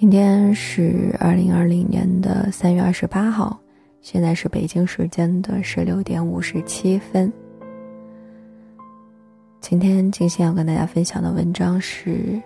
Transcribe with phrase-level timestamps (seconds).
[0.00, 3.60] 今天是二零二零年的三月二十八号，
[4.00, 7.30] 现在是北京时间的十六点五十七分。
[9.60, 12.40] 今天静心要跟大家分享的文章是：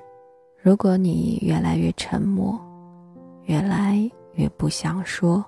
[0.61, 2.61] 如果你越来越沉默，
[3.45, 4.00] 越来
[4.32, 5.43] 越不想说。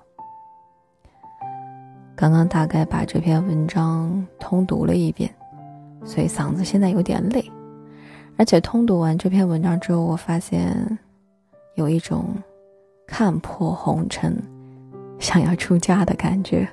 [2.15, 5.29] 刚刚大概把这篇文章通读了一遍，
[6.05, 7.43] 所以嗓子现在有点累。
[8.37, 10.97] 而且通读完这篇文章之后，我发现。
[11.77, 12.25] 有一种
[13.05, 14.35] 看破红尘、
[15.19, 16.67] 想要出家的感觉，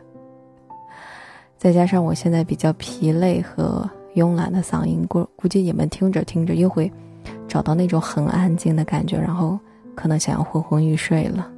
[1.58, 6.90] 再加上我现在比较疲累和慵懒的嗓音，估估计你们听着听着又会
[7.46, 9.58] 找到那种很安静的感觉，然后
[9.94, 11.50] 可能想要昏昏欲睡了。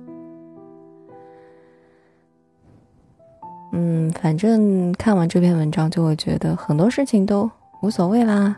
[3.73, 7.49] 嗯，反正看完这篇文章就会觉得很多事情都
[7.81, 8.57] 无所谓啦，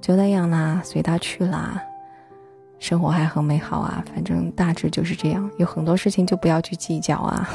[0.00, 1.82] 就那样啦，随他去啦。
[2.80, 5.48] 生活还很美好啊，反正大致就是这样。
[5.58, 7.48] 有很多事情就不要去计较啊。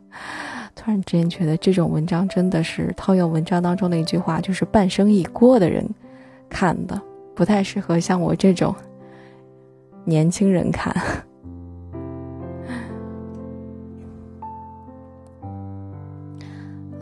[0.76, 5.88] 突然之间觉得这种文章真的是套用文章当中的一句话，就是半生已过的人
[6.50, 7.00] 看的，
[7.34, 8.74] 不太适合像我这种
[10.04, 10.94] 年轻人看。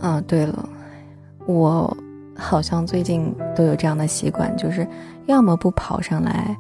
[0.01, 0.69] 啊，对了，
[1.47, 1.95] 我
[2.37, 4.87] 好像最近都有这样的习惯，就是
[5.27, 6.57] 要么不跑上来。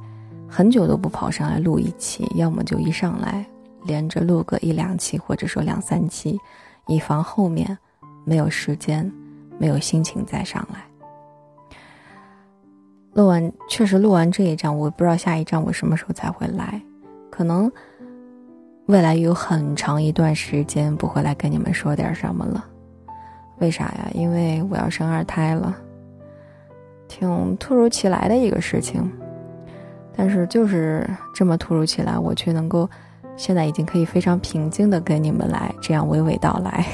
[0.56, 3.44] 很久都不跑上来录一期，要么就一上来
[3.86, 6.38] 连着录个一两期，或者说两三期，
[6.86, 7.76] 以防后面
[8.24, 9.12] 没有时间、
[9.58, 10.78] 没有心情再上来。
[13.14, 16.80] 录完确实录完这一章，我不知道下一章我什么时候才会来，
[17.32, 17.68] 可能
[18.86, 22.64] 未来有很长一段时间不会来跟你们说点什么了。
[23.58, 24.08] 为啥呀？
[24.14, 25.76] 因为我要生二胎了，
[27.08, 29.10] 挺突如其来的一个事情。
[30.16, 32.88] 但是就是这么突如其来，我却能够
[33.36, 36.86] 现在已经可以非常平静的跟你们来这样娓娓道来。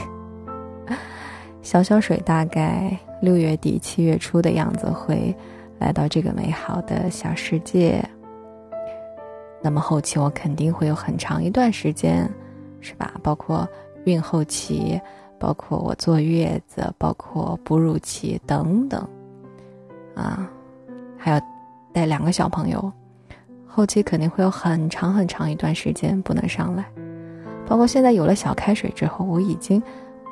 [1.63, 5.35] 小小水大概六月底七月初的样子会
[5.79, 8.03] 来到这个美好的小世界。
[9.63, 12.29] 那么后期我肯定会有很长一段时间，
[12.81, 13.13] 是吧？
[13.23, 13.69] 包括
[14.05, 14.99] 孕后期，
[15.39, 19.07] 包括我坐月子，包括哺乳期等等，
[20.15, 20.51] 啊，
[21.19, 21.41] 还要
[21.93, 22.91] 带两个小朋友。
[23.73, 26.85] 后期肯定会有很长很长一段时间不能上来，
[27.67, 29.81] 包括现在有了小开水之后，我已经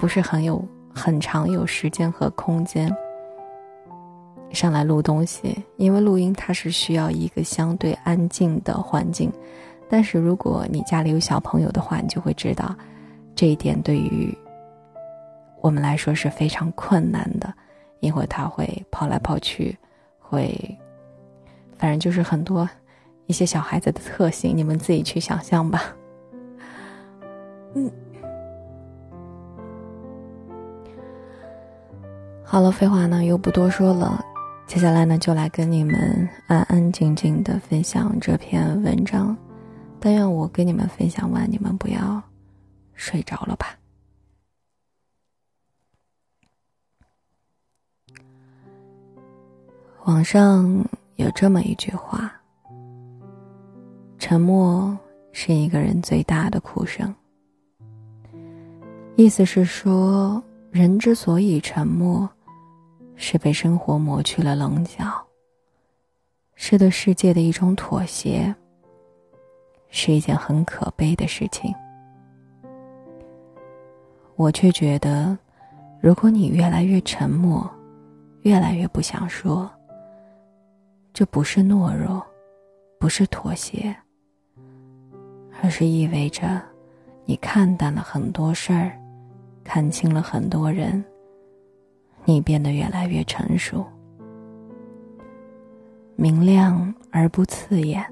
[0.00, 0.62] 不是很有
[0.92, 2.92] 很长有时间和空间
[4.52, 9.32] 上来录东西，因为录音它是需要一个相对安静的环境。
[9.88, 12.74] 但是如果你家里有小朋友的话，你就会知道
[13.34, 14.36] 这一点对于
[15.60, 17.54] 我们来说是非常困难的，
[18.00, 19.78] 因为他会跑来跑去，
[20.18, 20.76] 会
[21.78, 22.68] 反正就是很多。
[23.28, 25.94] 一些小孩子的特性，你们自己去想象吧。
[27.74, 27.92] 嗯，
[32.42, 34.24] 好了，废话呢又不多说了，
[34.66, 39.36] 接下来呢就来跟你们安安静静的分享这篇文章。
[40.00, 42.22] 但愿我跟你们分享完，你们不要
[42.94, 43.76] 睡着了吧。
[50.06, 50.82] 网上
[51.16, 52.37] 有这么一句话。
[54.18, 54.98] 沉默
[55.32, 57.14] 是一个人最大的哭声。
[59.16, 62.28] 意思是说，人之所以沉默，
[63.14, 65.04] 是被生活磨去了棱角，
[66.56, 68.54] 是对世界的一种妥协，
[69.88, 71.72] 是一件很可悲的事情。
[74.34, 75.36] 我却觉得，
[76.00, 77.68] 如果你越来越沉默，
[78.42, 79.70] 越来越不想说，
[81.12, 82.24] 这不是懦弱，
[82.98, 83.96] 不是妥协。
[85.60, 86.62] 而是意味着，
[87.24, 88.98] 你看淡了很多事儿，
[89.64, 91.04] 看清了很多人。
[92.24, 93.84] 你变得越来越成熟，
[96.14, 98.04] 明亮而不刺眼，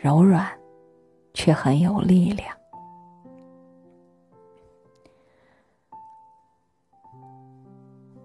[0.00, 0.46] 柔软，
[1.32, 2.54] 却很有力量。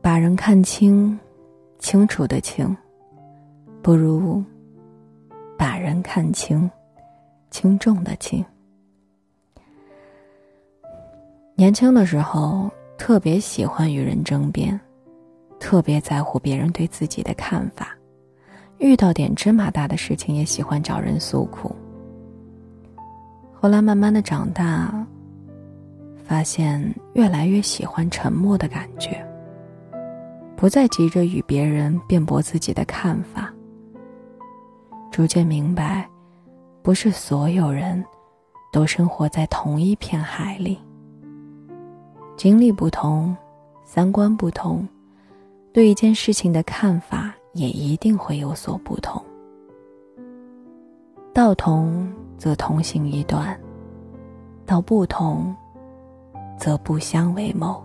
[0.02, 1.18] 把人看清，
[1.80, 2.76] 清楚的清，
[3.82, 4.44] 不如
[5.58, 6.70] 把人看清。
[7.54, 8.44] 轻重的轻。
[11.56, 12.68] 年轻的时候
[12.98, 14.78] 特别喜欢与人争辩，
[15.60, 17.96] 特别在乎别人对自己的看法，
[18.80, 21.74] 遇到点芝麻大的事情也喜欢找人诉苦。
[23.54, 25.06] 后来慢慢的长大，
[26.26, 26.84] 发现
[27.14, 29.24] 越来越喜欢沉默的感觉，
[30.56, 33.54] 不再急着与别人辩驳自己的看法，
[35.12, 36.10] 逐渐明白。
[36.84, 38.04] 不是所有人
[38.70, 40.78] 都生活在同一片海里。
[42.36, 43.34] 经历不同，
[43.86, 44.86] 三观不同，
[45.72, 49.24] 对一件事情的看法也一定会有所不同。
[51.34, 53.58] 道同则同行一段，
[54.66, 55.56] 道不同
[56.60, 57.82] 则不相为谋。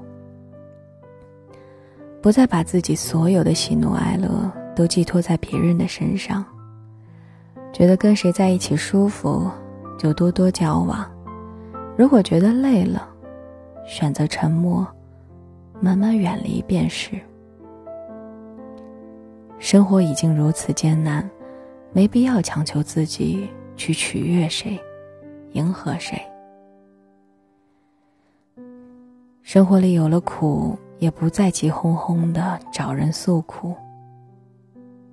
[2.20, 6.44] 不再把自己所有的喜怒哀乐都寄托在别人的身上。
[7.78, 9.48] 觉得跟谁在一起舒服，
[9.96, 11.08] 就多多交往；
[11.96, 13.08] 如果觉得累了，
[13.86, 14.84] 选择沉默，
[15.78, 17.12] 慢慢远离便是。
[19.60, 21.30] 生活已经如此艰难，
[21.92, 24.76] 没必要强求自己去取悦谁，
[25.52, 26.20] 迎合谁。
[29.42, 33.72] 生活里有了苦，也不再急哄哄的找人诉苦，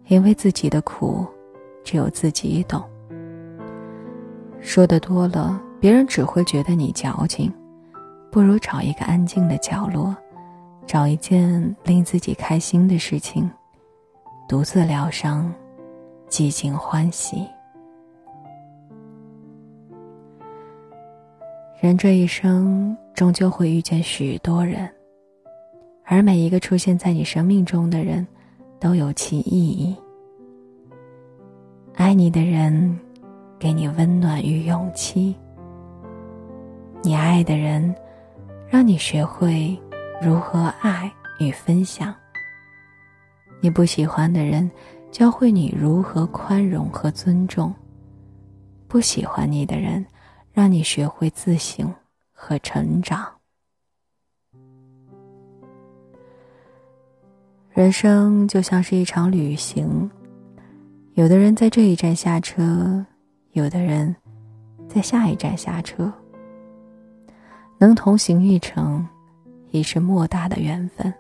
[0.07, 1.27] 因为自己的苦。
[1.85, 2.83] 只有自己懂。
[4.59, 7.53] 说的多了，别人只会觉得你矫情，
[8.31, 10.13] 不如找一个安静的角落，
[10.87, 13.49] 找一件令自己开心的事情，
[14.49, 15.53] 独自疗伤，
[16.27, 17.47] 寂静欢喜。
[21.79, 24.89] 人这一生终究会遇见许多人，
[26.03, 28.25] 而每一个出现在你生命中的人，
[28.79, 29.95] 都有其意义。
[31.97, 32.99] 爱你的人，
[33.57, 35.33] 给你温暖与勇气；
[37.01, 37.95] 你爱的人，
[38.67, 39.79] 让你学会
[40.21, 41.09] 如何爱
[41.39, 42.13] 与分享；
[43.61, 44.69] 你不喜欢的人，
[45.09, 47.73] 教会你如何宽容和尊重；
[48.89, 50.05] 不喜欢你的人，
[50.51, 51.91] 让你学会自省
[52.33, 53.25] 和成长。
[57.71, 60.11] 人生就像是一场旅行。
[61.15, 63.05] 有的人在这一站下车，
[63.53, 64.13] 有的人
[64.89, 66.11] 在下一站下车。
[67.77, 69.07] 能同行一程，
[69.71, 71.13] 已是莫大的缘分。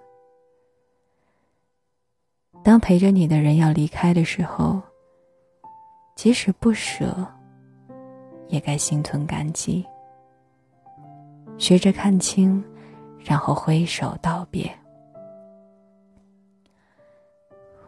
[2.61, 4.81] 当陪着你的人要离开的时候，
[6.13, 7.25] 即使不舍，
[8.49, 9.85] 也该心存感激。
[11.57, 12.61] 学着看清，
[13.17, 14.69] 然后挥手道别。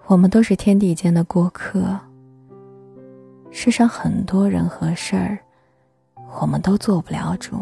[0.08, 2.00] 我们都是天地间的过客。
[3.52, 5.38] 世上很多人和事儿，
[6.40, 7.62] 我们都做不了主。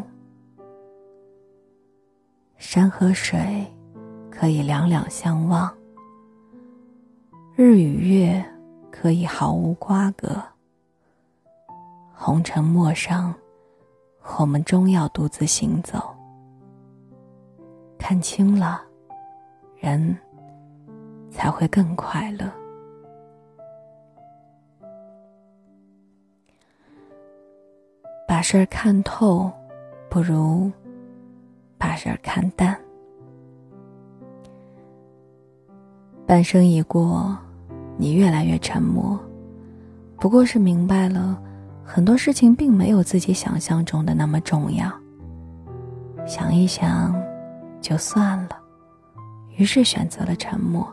[2.58, 3.66] 山和水
[4.30, 5.74] 可以两两相望，
[7.56, 8.46] 日与月
[8.92, 10.40] 可以毫无瓜葛。
[12.14, 13.34] 红尘陌上，
[14.38, 16.16] 我们终要独自行走。
[17.98, 18.84] 看清了，
[19.80, 20.16] 人。
[21.36, 22.50] 才会更快乐。
[28.26, 29.52] 把事儿看透，
[30.10, 30.72] 不如
[31.78, 32.80] 把事儿看淡。
[36.26, 37.38] 半生已过，
[37.98, 39.20] 你越来越沉默，
[40.16, 41.38] 不过是明白了
[41.84, 44.90] 很多事情并没有自己想象中的那么重要。
[46.26, 47.14] 想一想，
[47.82, 48.58] 就算了，
[49.58, 50.88] 于是选择了沉默。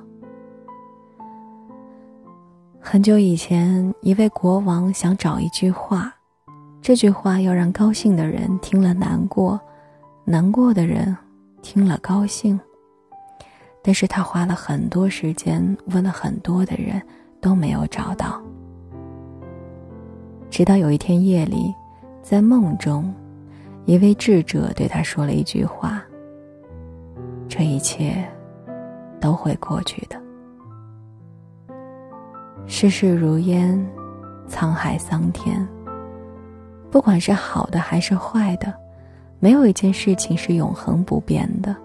[2.85, 6.13] 很久以前，一位国王想找一句话，
[6.83, 9.59] 这句话要让高兴的人听了难过，
[10.25, 11.17] 难过的人
[11.63, 12.59] 听了高兴。
[13.83, 17.01] 但是他花了很多时间，问了很多的人，
[17.41, 18.43] 都没有找到。
[20.51, 21.73] 直到有一天夜里，
[22.21, 23.15] 在梦中，
[23.87, 26.03] 一位智者对他说了一句话
[27.49, 28.29] ：“这一切
[29.21, 30.21] 都会过去的。”
[32.83, 33.79] 世事如烟，
[34.49, 35.65] 沧海桑田。
[36.91, 38.75] 不管是好的还是坏的，
[39.39, 41.77] 没有一件事情是永恒不变的。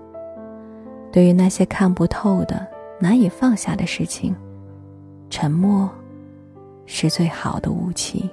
[1.11, 2.65] 对于那些看不透的、
[2.99, 4.35] 难以放下的事情，
[5.29, 5.87] 沉默
[6.87, 8.27] 是最好的武器，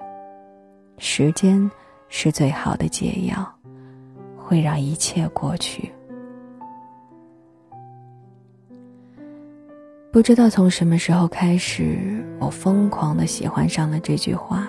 [0.97, 1.71] 时间
[2.09, 3.47] 是最好的解药，
[4.39, 5.93] 会让一切过去。
[10.15, 14.69] 不知道从什么时候开始，我疯狂的喜欢上了这句话。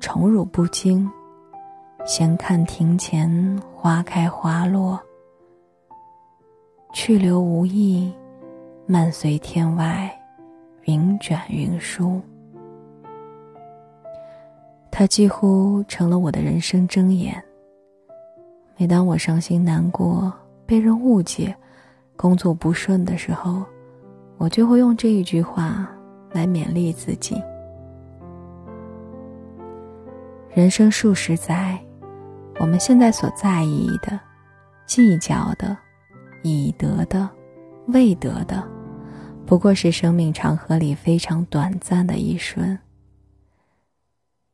[0.00, 1.08] 宠辱不惊，
[2.04, 3.30] 闲看庭前
[3.72, 5.00] 花开花落。
[6.92, 8.12] 去留无意，
[8.86, 10.10] 漫随天外
[10.86, 12.20] 云卷云舒。
[14.90, 17.40] 它几乎成了我的人生箴言。
[18.76, 20.32] 每当我伤心难过，
[20.66, 21.54] 被人误解。
[22.20, 23.64] 工作不顺的时候，
[24.36, 25.88] 我就会用这一句话
[26.32, 27.42] 来勉励自己。
[30.52, 31.80] 人生数十载，
[32.58, 34.20] 我们现在所在意的、
[34.84, 35.74] 计较的、
[36.42, 37.26] 已得的、
[37.86, 38.62] 未得的，
[39.46, 42.78] 不过是生命长河里非常短暂的一瞬。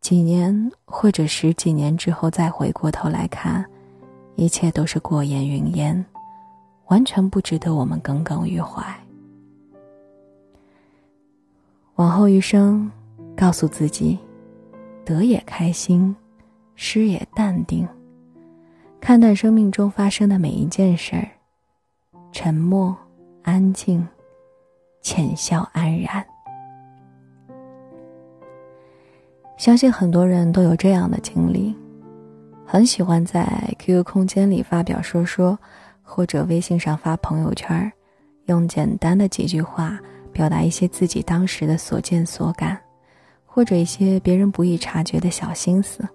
[0.01, 3.65] 几年或者十几年之后，再回过头来看，
[4.37, 6.07] 一切都是过眼云烟，
[6.87, 8.83] 完全不值得我们耿耿于怀。
[11.97, 12.91] 往后余生，
[13.37, 14.19] 告诉自己，
[15.05, 16.15] 得也开心，
[16.75, 17.89] 失也淡定，
[19.01, 21.29] 看淡生命中发生的每一件事儿，
[22.33, 22.95] 沉默、
[23.43, 24.07] 安静、
[25.01, 26.25] 浅笑安然。
[29.57, 31.75] 相信很多人都有这样的经历，
[32.67, 35.59] 很喜欢在 QQ 空间里发表说说，
[36.07, 37.93] 或者微信上发朋友圈，
[38.47, 40.01] 用简单的几句话。
[40.33, 42.79] 表达一些自己当时的所见所感，
[43.47, 46.07] 或者一些别人不易察觉的小心思。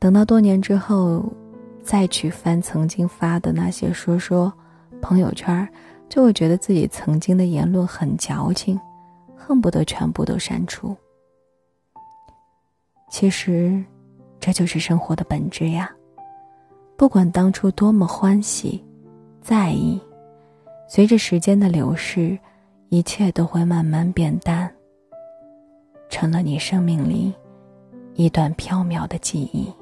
[0.00, 1.32] 等到多年之后，
[1.80, 4.52] 再去翻曾经发的那些说说
[5.00, 5.68] 朋友圈，
[6.08, 8.80] 就会觉得自己曾经的言论很矫情，
[9.36, 10.92] 恨不得全部都删除。
[13.12, 13.80] 其实，
[14.40, 15.88] 这就是生活的本质呀。
[16.96, 18.82] 不管当初多么欢喜，
[19.40, 20.00] 在意。
[20.86, 22.38] 随着时间的流逝，
[22.88, 24.70] 一切都会慢慢变淡，
[26.08, 27.34] 成了你生命里
[28.14, 29.72] 一段飘渺的记忆。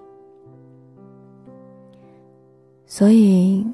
[2.87, 3.66] 所以，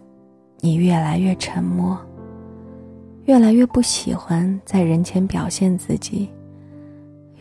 [0.58, 1.96] 你越来越沉默，
[3.26, 6.28] 越来越不喜欢在人前表现自己，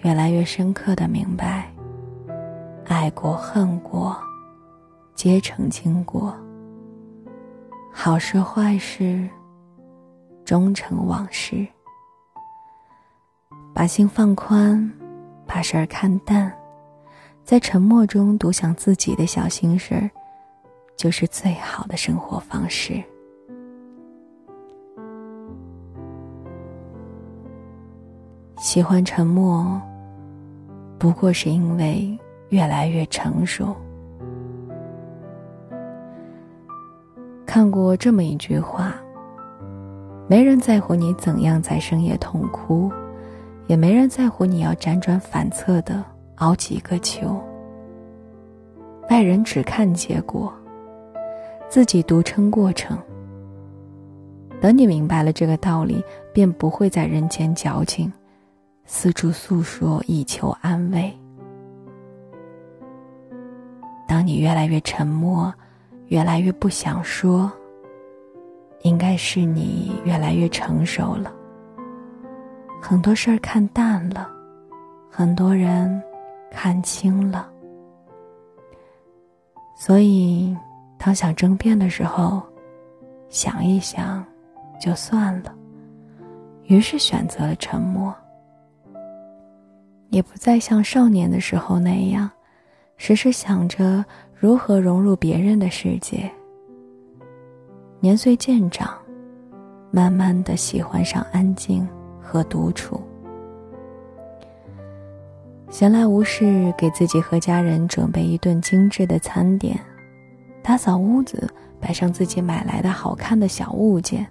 [0.04, 1.72] 越来越深刻的明白，
[2.86, 4.16] 爱过恨过，
[5.18, 6.32] 皆曾经过。
[7.92, 9.28] 好事坏事。
[10.46, 11.68] 终成往事。
[13.74, 14.90] 把心放宽，
[15.46, 16.56] 把事儿看淡，
[17.44, 20.10] 在沉默中独享自己的小心事儿，
[20.96, 23.04] 就是最好的生活方式。
[28.58, 29.82] 喜欢沉默，
[30.98, 32.18] 不过是因为
[32.50, 33.76] 越来越成熟。
[37.58, 38.94] 看过这么一句话。
[40.28, 42.92] 没人在乎你怎样在深夜痛哭，
[43.66, 47.36] 也没人在乎你要辗转反侧的熬几个秋。
[49.10, 50.54] 外人只看结果，
[51.68, 52.96] 自己独撑过程。
[54.62, 58.14] 等你明白了这个道理，便不会在人间矫情，
[58.86, 61.12] 四处诉说以求安慰。
[64.08, 65.52] 当你越来越沉默，
[66.08, 67.52] 越来越不想说。
[68.84, 71.34] 应该是你越来越成熟了，
[72.80, 74.30] 很多事儿看淡了，
[75.10, 76.02] 很多人
[76.52, 77.50] 看清了，
[79.76, 80.56] 所以
[80.98, 82.42] 当想争辩的时候，
[83.30, 84.24] 想一想
[84.80, 85.54] 就算了，
[86.66, 88.16] 于是选择了沉默，
[90.12, 92.30] 也不再像少年的时候那样，
[92.96, 94.06] 时时想着
[94.40, 96.30] 如何融入别人的世界。
[98.00, 98.96] 年岁渐长，
[99.90, 101.88] 慢慢的喜欢上安静
[102.22, 103.02] 和独处。
[105.72, 109.80] 闲来无事，给自己和家人准备一顿精致的餐点，
[110.62, 114.26] 打扫屋子，摆上自己买来的好看的小物件，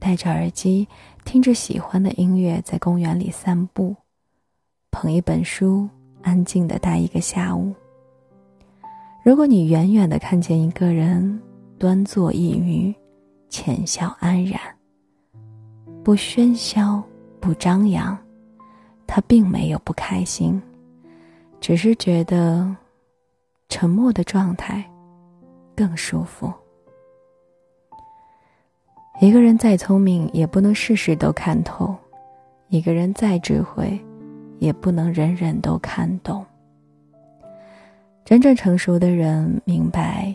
[0.00, 0.88] 戴着耳机，
[1.24, 3.94] 听着喜欢的音乐，在公园里散步，
[4.90, 5.88] 捧一本书，
[6.22, 7.72] 安静的待一个下午。
[9.24, 11.40] 如果你远远的看见一个人。
[11.76, 12.94] 端坐一隅，
[13.50, 14.58] 浅笑安然。
[16.04, 17.02] 不喧嚣，
[17.40, 18.16] 不张扬，
[19.06, 20.62] 他并没有不开心，
[21.60, 22.74] 只是觉得
[23.68, 24.82] 沉默的状态
[25.74, 26.50] 更舒服。
[29.20, 31.92] 一个人再聪明，也不能事事都看透；
[32.68, 34.00] 一个人再智慧，
[34.60, 36.46] 也不能人人都看懂。
[38.24, 40.34] 真正成熟的人明白。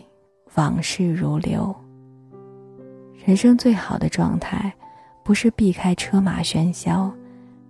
[0.56, 1.72] 往事如流。
[3.24, 4.72] 人生最好的状态，
[5.22, 7.08] 不是避开车马喧嚣，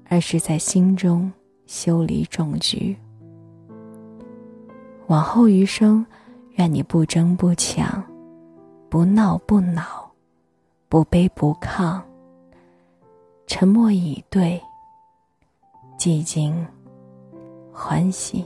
[0.09, 1.31] 而是在心中
[1.67, 2.97] 修理重局。
[5.09, 6.05] 往后余生，
[6.53, 8.03] 愿你不争不抢，
[8.89, 10.11] 不闹不恼，
[10.89, 12.01] 不卑不亢，
[13.47, 14.59] 沉默以对，
[15.99, 16.67] 寂静
[17.71, 18.43] 欢喜。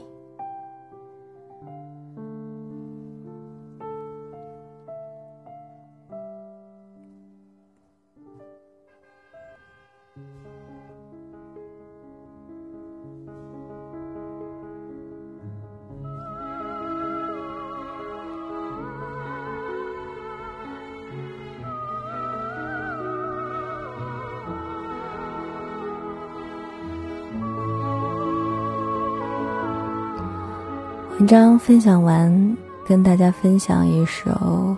[31.25, 32.55] 文章分享完，
[32.85, 34.77] 跟大家分享一首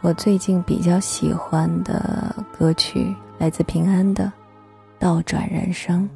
[0.00, 4.24] 我最近比较喜欢的歌曲，来自平安的
[4.98, 6.08] 《倒转人生》。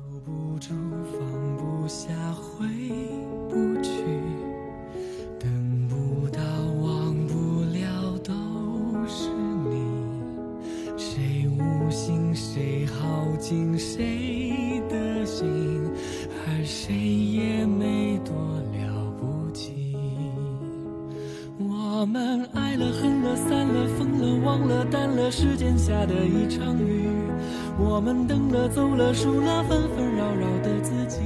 [28.50, 31.20] 了走了输了纷纷扰扰的自己，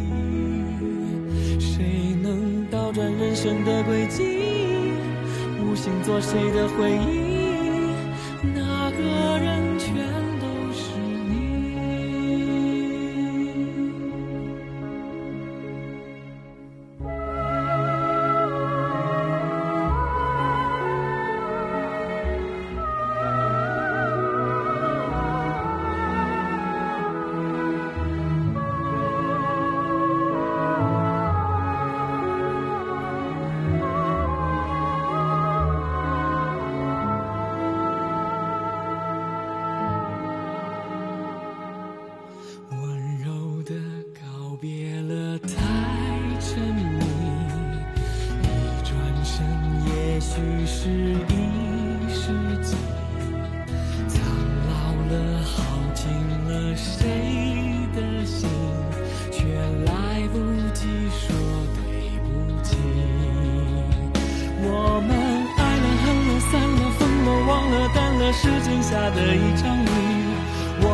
[1.58, 4.22] 谁能倒转人生的轨迹，
[5.62, 7.29] 无心做谁的回忆，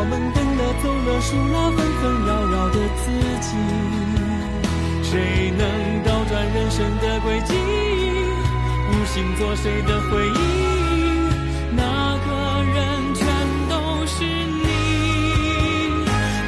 [0.09, 3.49] 们等了走了数了纷纷扰扰的自己，
[5.03, 5.63] 谁能
[6.05, 7.55] 倒转人生的轨迹，
[8.89, 10.39] 无心做谁的回忆，
[11.77, 11.83] 那
[12.25, 12.29] 个
[12.75, 12.77] 人
[13.15, 13.27] 全
[13.69, 13.75] 都
[14.07, 14.67] 是你。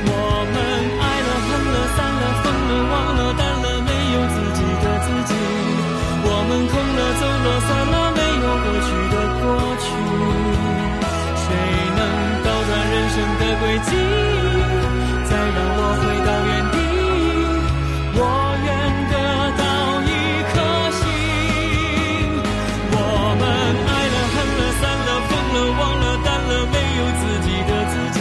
[0.06, 0.12] 我
[0.52, 0.56] 们
[1.00, 5.34] 爱了恨了散了疯了忘了淡了，没有自己的自己，
[6.24, 9.44] 我们空了走了散了，没有过去的过
[9.82, 9.86] 去。
[13.60, 13.90] 轨迹，
[15.28, 16.76] 再让我回到原地。
[18.14, 18.20] 我
[18.64, 18.68] 愿
[19.10, 19.14] 得
[19.58, 19.62] 到
[20.06, 20.10] 一
[20.50, 20.54] 颗
[20.94, 21.00] 心。
[22.94, 22.96] 我
[23.40, 23.42] 们
[23.82, 28.16] 爱了恨了散了疯了忘了淡了，没有自己的自己。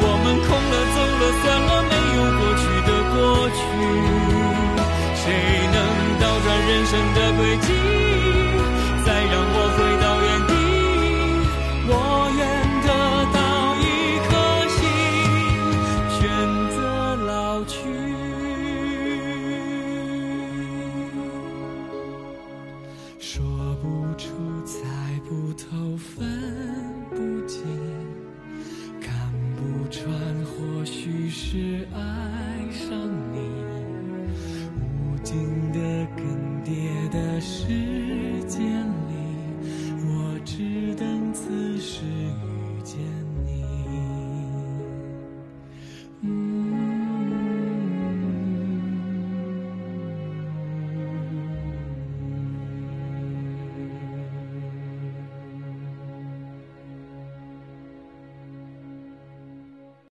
[0.00, 3.16] 我们空了走了算了，没有过去的过
[3.52, 3.60] 去。
[5.20, 5.24] 谁
[5.74, 5.76] 能
[6.20, 7.97] 倒转人生的轨迹？